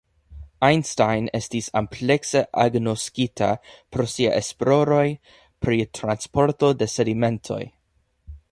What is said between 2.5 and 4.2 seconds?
agnoskita pro